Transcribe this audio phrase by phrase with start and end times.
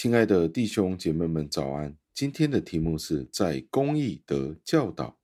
[0.00, 1.98] 亲爱的弟兄姐妹们，早安！
[2.14, 5.18] 今天的题目是在公义的教导。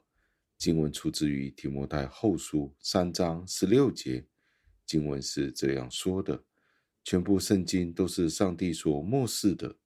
[0.59, 4.27] 经文出自于提摩太后书三章十六节。
[4.85, 6.43] 经文是这样说的：
[7.05, 9.77] 全部圣经都是上帝所默示的，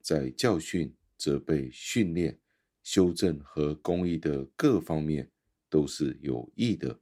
[0.00, 2.40] 在教训、责备、训练、
[2.82, 5.30] 修正和公义的各方面
[5.68, 6.98] 都是有益的。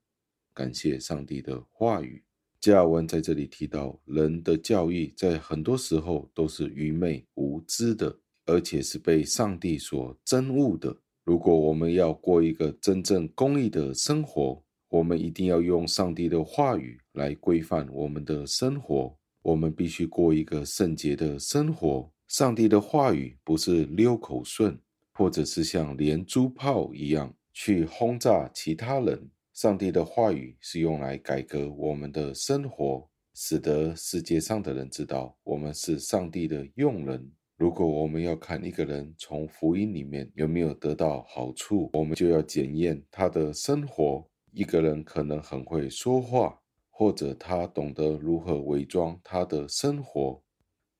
[0.52, 2.25] 感谢上帝的话语。
[2.60, 10.96] 加尔文在这里提到，人的教育在很多时候都是愚昧无知的，而且是被上帝所憎恶的。
[11.24, 19.16] 如果我们要过一个真正公义的生活，我们一定要用上帝的话语来规范我们的生活。
[19.42, 22.10] 我们必须过一个圣洁的生活。
[22.28, 24.76] 上帝的话语不是溜口顺，
[25.14, 29.30] 或者是像连珠炮一样去轰炸其他人。
[29.56, 37.32] 上帝的话语是用来改革我们的生活，使得世界上的人知道我们是上帝的用人。
[37.56, 44.28] 如果我们要看一个人从福音里面有没有得到好处，我们就要检验他的生活。
[44.52, 46.60] 一个人可能很会说话，
[46.90, 50.42] 或者他懂得如何伪装他的生活，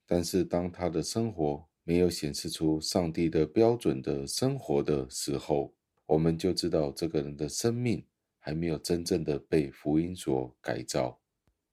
[0.07, 5.75] 但是当他的生活没有显示出上帝的标准的生活的时候，
[6.07, 8.03] 我们就知道这个人的生命。
[8.47, 11.19] 还没有真正的被福音所改造。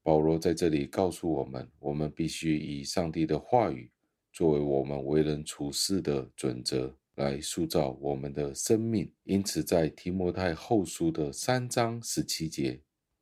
[0.01, 3.91] 保罗在这里告诉我们，我们必须以上帝的话语
[4.31, 9.07] 作为我们为人处事的准则，来塑造我们的生命。
[9.25, 12.81] 因此，在提摩太后书的三章十七节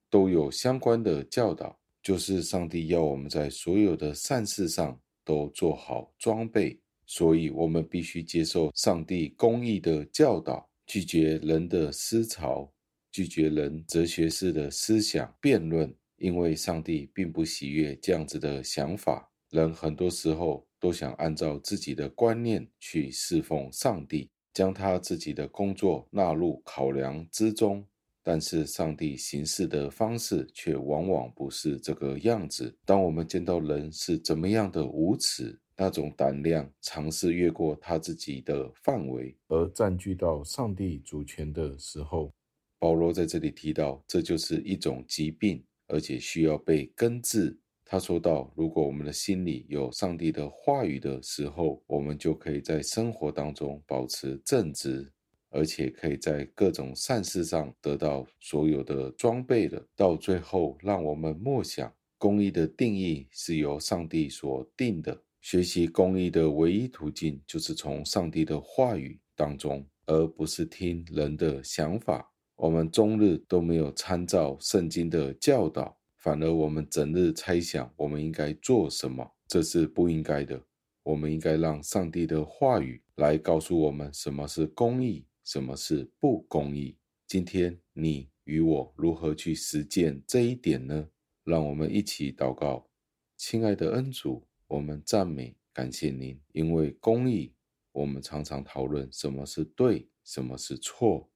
[0.09, 6.79] 都有相关的教导，就是上帝要我们在所有的善事上都做好装备。
[7.05, 12.71] 所以，我们必须接受上帝公义的教导，拒绝人的思潮。
[13.11, 19.29] 拒绝人哲学式的思想辩论，因为上帝并不喜悦这样子的想法。
[19.49, 27.85] 人很多时候都想按照自己的观念去侍奉上帝，将他自己的工作纳入考量之中。
[28.23, 32.77] 但是上帝行事的方式却往往不是这个样子。
[32.85, 42.31] 当我们见到人是怎么样的无耻，那种胆量尝试越过他自己的范围，而占据到上帝主权的时候，
[42.81, 47.55] 保罗在这里提到，这就是一种疾病，而且需要被根治。
[47.85, 55.07] 他说道：“如果我们的心里有上帝的话语的时候，我们就可以在生活当中保持正直，
[55.51, 59.87] 而且可以在各种善事上得到所有的装备了。
[59.95, 65.21] 到最后，让我们默想，公义的定义是由上帝所定的。
[65.39, 72.27] 学习公义的唯一途径，就是从上帝的话语当中，而不是听人的想法。”
[72.61, 80.61] 我们终日都没有参照圣经的教导，反而我们整日猜想我们应该做什么，这是不应该的。
[81.01, 86.95] 我们应该让上帝的话语来告诉我们什么是公义，什么是不公义。
[87.25, 91.09] 今天你与我如何去实践这一点呢？
[91.43, 92.87] 让我们一起祷告，
[93.37, 97.55] 亲爱的恩主，我们赞美感谢您，因为公义，
[97.91, 101.27] 我们常常讨论什么是对，什么是错。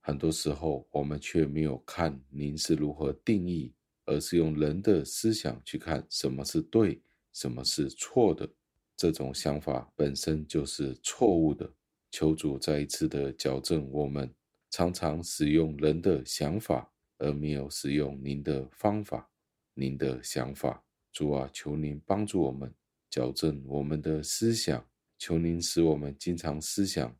[0.00, 3.72] 很多时候，我们却没有看您是如何定义，
[4.06, 7.00] 而是用人的思想去看什么是对，
[7.32, 8.48] 什么是错的。
[8.96, 11.70] 这种想法本身就是错误的。
[12.10, 14.34] 求主再一次的矫正我们，
[14.70, 19.30] 常常使用人的想法，而没有使用您的方法、
[19.74, 20.82] 您的想法。
[21.12, 22.74] 主啊，求您帮助我们，
[23.10, 24.84] 矫正我们的思想。
[25.18, 27.14] 求您使我们经常思想。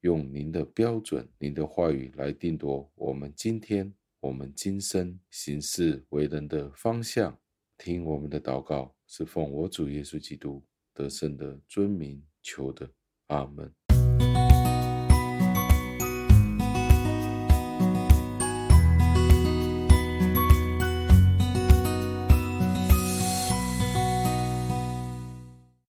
[0.00, 7.38] 用您的标准、您的话语来定夺我们今天、我们今生行事为人的方向。
[7.76, 10.62] 听我们的祷告，是奉我主耶稣基督
[10.92, 12.90] 得胜的尊名求的。
[13.28, 14.49] 阿门。